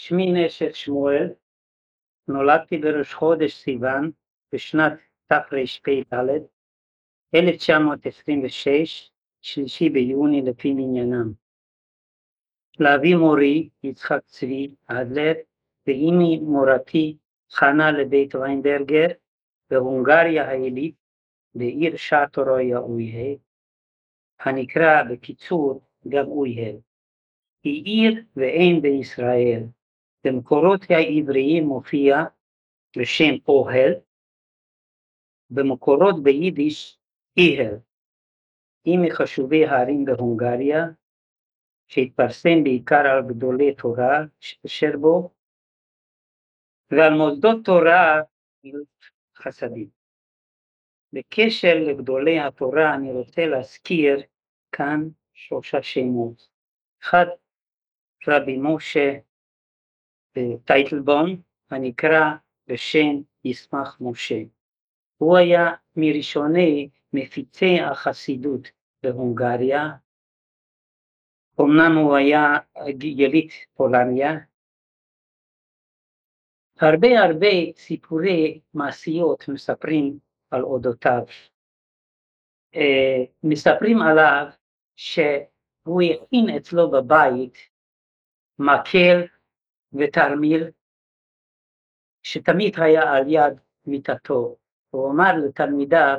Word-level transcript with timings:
שמי 0.00 0.32
נשר 0.32 0.72
שמואל, 0.72 1.28
נולדתי 2.28 2.78
בראש 2.78 3.14
חודש 3.14 3.54
סיוון 3.54 4.10
בשנת 4.52 4.92
תרפ"ד, 5.26 6.14
1926, 7.34 9.10
שלישי 9.40 9.88
ביוני 9.88 10.42
לפי 10.42 10.72
מניינם. 10.72 11.32
לאבי 12.80 13.14
מורי, 13.14 13.68
יצחק 13.82 14.20
צבי 14.24 14.74
אדלר, 14.86 15.32
ואימי 15.86 16.38
מורתי, 16.38 17.16
חנה 17.52 17.90
לבית 17.90 18.34
ויינברגר, 18.34 19.06
בהונגריה 19.70 20.48
העילית, 20.48 20.94
בעיר 21.54 21.96
שעטורויה 21.96 22.78
אויהל, 22.78 23.36
הנקרא 24.40 25.02
בקיצור 25.10 25.80
גם 26.08 26.26
אויהל. 26.26 26.76
היא 27.62 27.84
עיר 27.84 28.24
ואם 28.36 28.78
בישראל. 28.82 29.62
במקורות 30.24 30.80
העבריים 30.90 31.64
מופיע 31.64 32.16
בשם 32.98 33.34
אוהל, 33.48 33.92
במקורות 35.50 36.22
ביידיש 36.22 36.98
איהל. 37.36 37.74
היא 38.84 38.98
מחשובי 39.02 39.66
הערים 39.66 40.04
בהונגריה, 40.04 40.84
שהתפרסם 41.86 42.64
בעיקר 42.64 43.02
על 43.06 43.22
גדולי 43.28 43.74
תורה 43.74 44.18
אשר 44.66 44.96
בו, 45.00 45.34
ועל 46.90 47.14
מוסדות 47.14 47.64
תורה 47.64 48.22
חסדים. 49.36 49.88
בקשר 51.12 51.74
לגדולי 51.88 52.40
התורה 52.40 52.94
אני 52.94 53.12
רוצה 53.12 53.46
להזכיר 53.46 54.22
כאן 54.72 55.00
שלושה 55.34 55.82
שמות. 55.82 56.48
אחד, 57.02 57.26
רבי 58.28 58.58
משה 58.62 59.18
טייטלבום, 60.64 61.42
הנקרא 61.70 62.34
בשם 62.66 63.22
ישמח 63.44 63.98
משה. 64.00 64.42
הוא 65.16 65.36
היה 65.36 65.72
מראשוני 65.96 66.88
מפיצי 67.12 67.80
החסידות 67.80 68.68
בהונגריה, 69.02 69.88
אמנם 71.60 71.96
הוא 71.96 72.16
היה 72.16 72.58
יליד 73.00 73.50
פולניה, 73.74 74.32
הרבה 76.80 77.20
הרבה 77.20 77.72
סיפורי 77.76 78.60
מעשיות 78.74 79.48
מספרים 79.48 80.18
על 80.50 80.62
אודותיו. 80.62 81.22
אה, 82.74 83.24
מספרים 83.42 84.02
עליו 84.02 84.46
שהוא 84.96 86.02
הכין 86.02 86.48
אצלו 86.56 86.90
בבית 86.90 87.58
מקל 88.58 89.37
ותרמיל 89.92 90.70
שתמיד 92.22 92.74
היה 92.80 93.12
על 93.12 93.24
יד 93.26 93.60
מיטתו. 93.86 94.56
הוא 94.90 95.10
אמר 95.10 95.32
לתלמידיו, 95.46 96.18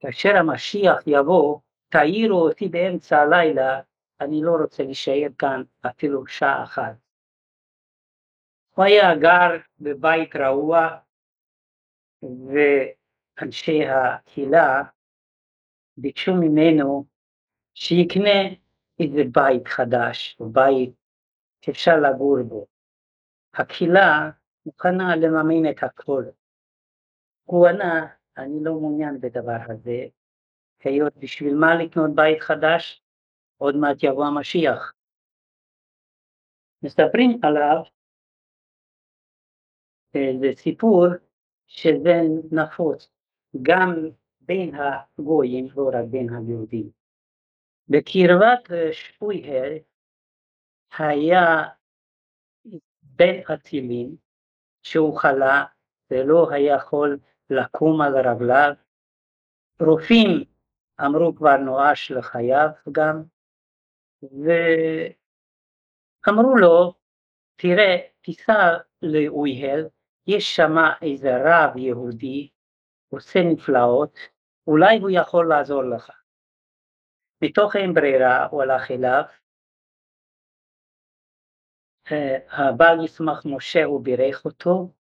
כאשר 0.00 0.36
המשיח 0.36 1.02
יבוא, 1.06 1.60
תעירו 1.88 2.48
אותי 2.48 2.68
באמצע 2.68 3.18
הלילה, 3.18 3.80
אני 4.20 4.40
לא 4.42 4.52
רוצה 4.62 4.82
להישאר 4.82 5.28
כאן 5.38 5.62
אפילו 5.86 6.26
שעה 6.26 6.64
אחת. 6.64 6.96
הוא 8.70 8.84
היה 8.84 9.16
גר 9.16 9.56
בבית 9.80 10.36
רעוע, 10.36 10.88
ואנשי 12.22 13.84
הקהילה 13.84 14.82
ביקשו 15.96 16.32
ממנו 16.34 17.04
שיקנה 17.74 18.40
איזה 19.00 19.22
בית 19.32 19.68
חדש, 19.68 20.38
בית 20.40 20.90
שאפשר 21.64 21.92
לגור 22.00 22.42
בו. 22.42 22.66
הקהילה 23.54 24.30
מוכנה 24.66 25.16
לממן 25.16 25.70
את 25.70 25.82
הכל. 25.82 26.24
הוא 27.44 27.66
ענה, 27.66 28.06
אני 28.36 28.64
לא 28.64 28.72
מעוניין 28.74 29.20
בדבר 29.20 29.58
הזה, 29.68 30.06
היות 30.84 31.16
בשביל 31.16 31.54
מה 31.54 31.74
לקנות 31.74 32.10
בית 32.14 32.40
חדש? 32.40 33.02
עוד 33.56 33.76
מעט 33.76 33.96
יבוא 34.02 34.26
המשיח. 34.26 34.92
מספרים 36.82 37.40
עליו, 37.42 37.82
אה, 40.16 40.32
זה 40.40 40.46
סיפור 40.56 41.06
שזה 41.66 42.14
נפוץ 42.52 43.12
גם 43.62 43.94
בין 44.40 44.74
הגויים, 44.74 45.68
לא 45.76 45.88
רק 45.88 46.04
בין 46.10 46.28
היהודים. 46.34 46.90
בקרבת 47.88 48.92
שפויהר 48.92 49.72
היה 50.98 51.64
בן 53.20 53.54
אצילים 53.54 54.16
שהוא 54.82 55.18
חלה 55.18 55.64
ולא 56.10 56.50
היה 56.50 56.76
יכול 56.76 57.18
לקום 57.50 58.00
על 58.00 58.18
רגליו. 58.28 58.72
רופאים 59.82 60.44
אמרו 61.00 61.34
כבר 61.36 61.56
נואש 61.56 62.10
לחייו 62.10 62.68
גם, 62.92 63.22
ואמרו 66.26 66.56
לו, 66.56 66.94
תראה, 67.56 67.96
תיסע 68.20 68.76
לאויהל, 69.02 69.88
יש 70.26 70.56
שם 70.56 70.74
איזה 71.02 71.30
רב 71.44 71.76
יהודי, 71.76 72.50
עושה 73.08 73.38
נפלאות, 73.52 74.18
אולי 74.66 74.98
הוא 74.98 75.10
יכול 75.12 75.48
לעזור 75.48 75.82
לך. 75.82 76.10
מתוך 77.42 77.76
אין 77.76 77.94
ברירה 77.94 78.46
הוא 78.46 78.62
הלך 78.62 78.90
אליו, 78.90 79.22
הבעל 82.50 83.04
ישמח 83.04 83.46
משה 83.46 83.84
הוא 83.84 84.04
בירך 84.04 84.44
אותו 84.44 84.92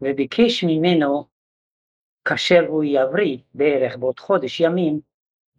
וביקש 0.00 0.64
ממנו 0.64 1.24
כאשר 2.24 2.66
הוא 2.68 2.84
יבריא 2.84 3.38
בערך 3.54 3.96
בעוד 3.96 4.20
חודש 4.20 4.60
ימים 4.60 5.00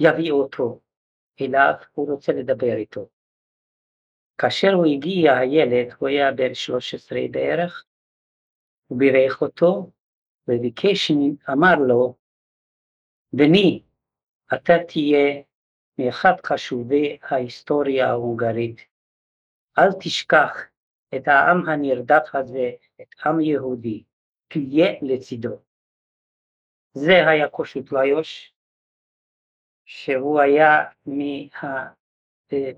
יביא 0.00 0.32
אותו 0.32 0.80
אליו, 1.40 1.74
הוא 1.92 2.12
רוצה 2.12 2.32
לדבר 2.32 2.76
איתו. 2.76 3.08
כאשר 4.38 4.72
הוא 4.72 4.86
הגיע 4.86 5.36
הילד, 5.36 5.94
הוא 5.98 6.08
היה 6.08 6.32
בן 6.32 6.54
13 6.54 7.20
בערך, 7.30 7.84
הוא 8.86 8.98
בירך 8.98 9.42
אותו 9.42 9.90
וביקש, 10.48 11.10
אמר 11.52 11.74
לו, 11.88 12.14
בני, 13.32 13.82
אתה 14.54 14.72
תהיה 14.88 15.42
מאחד 15.98 16.32
חשובי 16.46 17.18
ההיסטוריה 17.22 18.08
ההונגרית, 18.08 18.89
אל 19.80 19.92
תשכח 20.00 20.66
את 21.14 21.28
העם 21.28 21.68
הנרדף 21.68 22.34
הזה, 22.34 22.70
את 23.00 23.14
עם 23.26 23.40
יהודי, 23.40 24.04
תהיה 24.48 24.92
לצידו. 25.02 25.58
זה 26.92 27.28
היה 27.28 27.48
קושוטליוש, 27.48 28.54
שהוא 29.84 30.40
היה 30.40 30.84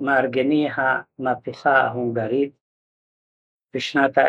ממארגני 0.00 0.68
המהפכה 0.74 1.70
ההונגרית 1.70 2.52
בשנת 3.74 4.18
1848-49. 4.18 4.22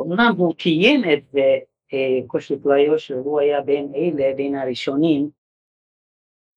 אמנם 0.00 0.34
הוא 0.36 0.54
קיים 0.54 1.00
את 1.12 1.26
זה, 1.32 1.58
אה, 1.92 2.26
קושוטליוש, 2.26 3.10
והוא 3.10 3.40
היה 3.40 3.60
בין 3.60 3.92
אלה, 3.94 4.34
בין 4.36 4.54
הראשונים, 4.54 5.30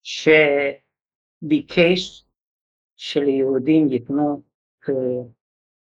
שביקש 0.03 1.93
שליהודים 2.95 3.87
ייתנו 3.89 4.41
אה, 4.89 4.93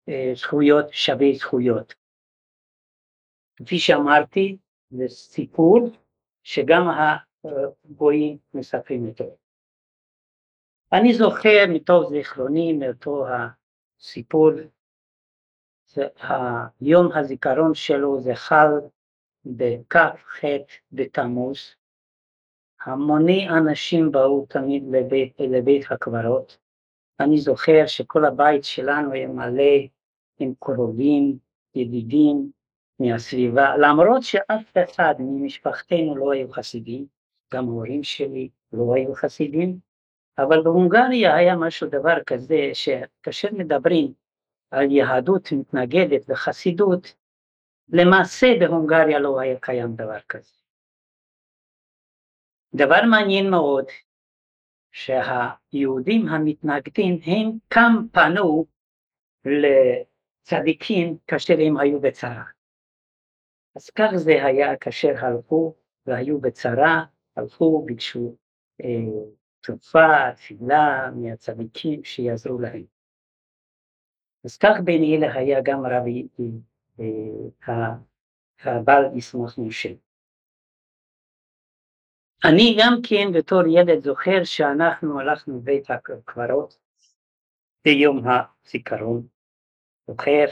אה, 0.09 0.31
זכויות 0.35 0.85
שווי 0.91 1.35
זכויות. 1.35 1.93
כפי 3.55 3.79
שאמרתי, 3.79 4.57
זה 4.89 5.07
סיפור 5.07 5.89
שגם 6.43 6.83
הגויים 7.43 8.37
מספרים 8.53 9.07
אותו. 9.07 9.37
אני 10.93 11.13
זוכר 11.13 11.65
מתוך 11.69 12.09
זיכרוני, 12.09 12.73
מאותו 12.73 13.25
הסיפור, 13.27 14.51
יום 16.81 17.11
הזיכרון 17.11 17.73
שלו 17.73 18.19
זה 18.19 18.35
חל 18.35 18.67
בכ"ח 19.45 20.43
בתמוז, 20.91 21.75
המוני 22.85 23.49
אנשים 23.49 24.11
באו 24.11 24.45
תמיד 24.49 24.83
לבית, 24.91 25.39
לבית 25.39 25.91
הקברות. 25.91 26.57
אני 27.19 27.37
זוכר 27.37 27.83
שכל 27.87 28.25
הבית 28.25 28.63
שלנו 28.63 29.11
היה 29.11 29.27
מלא 29.27 29.73
עם 30.39 30.53
קרובים, 30.59 31.37
ידידים 31.75 32.51
מהסביבה, 32.99 33.77
למרות 33.77 34.23
שאף 34.23 34.77
אחד 34.83 35.15
ממשפחתנו 35.19 36.17
לא 36.17 36.31
היו 36.31 36.51
חסידים, 36.51 37.05
גם 37.53 37.67
ההורים 37.67 38.03
שלי 38.03 38.49
לא 38.73 38.95
היו 38.95 39.15
חסידים, 39.15 39.79
אבל 40.37 40.63
בהונגריה 40.63 41.35
היה 41.35 41.55
משהו 41.55 41.87
דבר 41.87 42.23
כזה 42.23 42.71
שכאשר 42.73 43.47
מדברים 43.53 44.13
על 44.71 44.91
יהדות 44.91 45.51
מתנגדת 45.51 46.29
לחסידות, 46.29 47.15
למעשה 47.89 48.47
בהונגריה 48.59 49.19
לא 49.19 49.39
היה 49.39 49.59
קיים 49.59 49.95
דבר 49.95 50.19
כזה. 50.29 50.58
דבר 52.75 53.01
מעניין 53.09 53.49
מאוד, 53.49 53.85
שהיהודים 54.91 56.27
המתנגדים 56.27 57.19
הם 57.25 57.57
גם 57.75 58.07
פנו 58.11 58.65
לצדיקים 59.45 61.17
כאשר 61.27 61.53
הם 61.67 61.77
היו 61.77 62.01
בצרה. 62.01 62.43
אז 63.75 63.89
כך 63.89 64.11
זה 64.15 64.45
היה 64.45 64.77
כאשר 64.77 65.25
הלכו 65.25 65.75
והיו 66.05 66.41
בצרה, 66.41 67.05
הלכו, 67.35 67.85
ביקשו 67.85 68.35
אה, 68.83 68.87
תרופה, 69.61 70.31
תפילה 70.35 71.09
מהצדיקים 71.15 72.03
שיעזרו 72.03 72.59
להם. 72.59 72.83
אז 74.45 74.57
כך 74.57 74.75
בן 74.83 75.03
אלה 75.03 75.33
היה 75.33 75.59
גם 75.63 75.85
רבי 75.85 76.27
אה, 76.99 77.93
הבעל 78.63 79.03
ישמח 79.15 79.57
משה. 79.57 79.89
אני 82.45 82.77
גם 82.79 82.93
כן 83.09 83.31
בתור 83.33 83.61
ילד 83.67 84.03
זוכר 84.03 84.43
שאנחנו 84.43 85.19
הלכנו 85.19 85.61
בית 85.61 85.91
הקברות 85.91 86.79
ביום 87.85 88.21
הזיכרון, 88.27 89.27
זוכר 90.07 90.45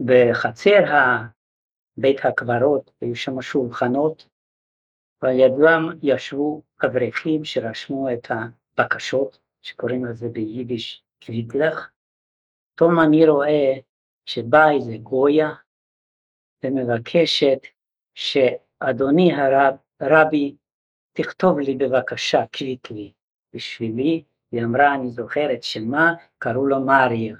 שבחצר 0.00 0.84
בית 1.96 2.16
הקברות 2.24 2.90
היו 3.00 3.16
שם 3.16 3.42
שולחנות 3.42 4.28
ועל 5.22 5.34
ידם 5.38 5.98
ישבו 6.02 6.62
אברכים 6.84 7.44
שרשמו 7.44 8.08
את 8.12 8.26
הבקשות 8.30 9.38
שקוראים 9.62 10.04
לזה 10.04 10.28
ביידיש 10.28 11.04
קווידלך. 11.24 11.90
פתאום 12.74 13.00
אני 13.00 13.28
רואה 13.28 13.72
שבאה 14.26 14.72
איזה 14.72 14.96
גויה 15.02 15.50
ומבקשת 16.64 17.60
שאדוני 18.84 19.34
הרב, 19.34 19.74
רבי, 20.02 20.56
תכתוב 21.12 21.58
לי 21.58 21.74
בבקשה 21.74 22.44
קוויטלי 22.58 23.12
בשבילי, 23.54 24.24
היא 24.52 24.64
אמרה, 24.64 24.94
אני 24.94 25.10
זוכרת 25.10 25.62
שמה, 25.62 26.14
קראו 26.38 26.66
לו 26.66 26.80
מריה. 26.80 27.36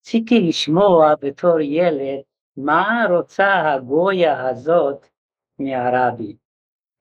רציתי 0.00 0.40
לשמוע 0.48 1.14
בתור 1.20 1.60
ילד 1.60 2.20
מה 2.56 3.06
רוצה 3.10 3.72
הגויה 3.72 4.48
הזאת 4.48 5.06
מהרבי. 5.58 6.36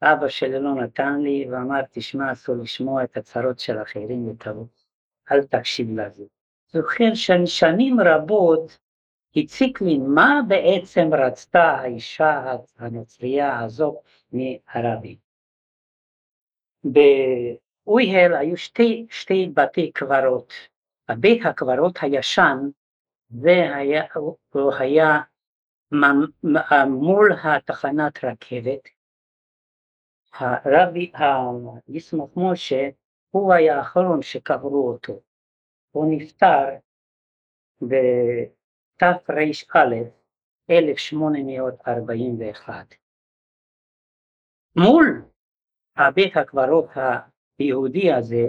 אבא 0.01 0.27
שלי 0.27 0.59
לא 0.59 0.75
נתן 0.75 1.19
לי 1.19 1.47
ואמר, 1.51 1.81
תשמע, 1.91 2.31
אסור 2.31 2.55
לשמוע 2.55 3.03
את 3.03 3.17
הצרות 3.17 3.59
של 3.59 3.81
אחרים 3.81 4.27
ותבוא, 4.27 4.65
אל 5.31 5.43
תקשיב 5.43 5.99
לזה. 5.99 6.23
זוכר 6.71 7.13
שנים 7.45 7.99
רבות 7.99 8.77
הציק 9.37 9.81
לי 9.81 9.97
מה 9.97 10.41
בעצם 10.47 11.09
רצתה 11.13 11.63
האישה 11.63 12.55
הנוצרייה 12.77 13.59
הזאת 13.59 13.95
מהרבי. 14.31 15.17
באויהל 16.83 18.33
היו 18.33 18.57
שתי, 18.57 19.07
שתי 19.09 19.51
בתי 19.53 19.91
קברות. 19.91 20.53
הבית 21.09 21.41
הקברות 21.45 21.97
הישן 22.01 22.57
זה 23.29 23.75
היה, 23.75 24.03
הוא 24.49 24.73
היה 24.79 25.19
מול 26.87 27.31
התחנת 27.43 28.23
רכבת. 28.23 28.87
הרבי, 30.33 31.11
ישמח 31.87 32.29
משה, 32.35 32.89
הוא 33.29 33.53
היה 33.53 33.77
האחרון 33.77 34.21
שקברו 34.21 34.91
אותו. 34.91 35.21
הוא 35.91 36.05
נפטר 36.09 36.65
בתר"א 38.97 39.85
1841. 40.69 42.95
מול 44.75 45.25
הבית 45.95 46.37
הקברות 46.37 46.89
היהודי 47.59 48.13
הזה 48.13 48.45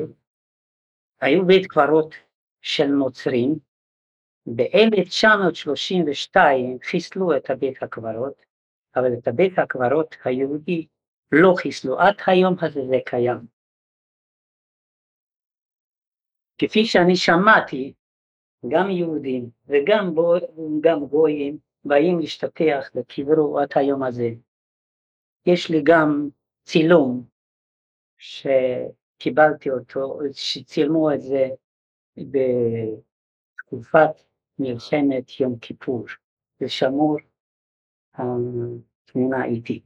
היו 1.20 1.46
בית 1.46 1.66
קברות 1.66 2.14
של 2.62 2.86
נוצרים, 2.86 3.58
ב-1932 4.56 6.36
חיסלו 6.82 7.36
את 7.36 7.50
הבית 7.50 7.82
הקברות, 7.82 8.46
אבל 8.96 9.14
את 9.18 9.28
הבית 9.28 9.58
הקברות 9.58 10.16
היהודי 10.24 10.86
לא 11.32 11.54
חיסלו, 11.56 12.00
עד 12.00 12.14
היום 12.26 12.54
הזה 12.62 12.80
זה 12.88 12.96
קיים. 13.06 13.46
כפי 16.58 16.84
שאני 16.84 17.16
שמעתי, 17.16 17.92
גם 18.68 18.90
יהודים 18.90 19.50
וגם 19.66 20.14
בו, 20.14 20.34
גויים 21.08 21.58
באים 21.84 22.18
להשתטח 22.18 22.90
בקברו 22.94 23.58
עד 23.58 23.68
היום 23.74 24.02
הזה. 24.02 24.30
יש 25.46 25.70
לי 25.70 25.82
גם 25.84 26.28
צילום 26.64 27.24
שקיבלתי 28.18 29.70
אותו, 29.70 30.18
שצילמו 30.32 31.14
את 31.14 31.20
זה 31.20 31.48
בתקופת 33.56 34.22
מלחמת 34.58 35.40
יום 35.40 35.58
כיפור, 35.58 36.04
ושמור 36.60 37.16
התמונה 38.14 39.44
איתי. 39.44 39.82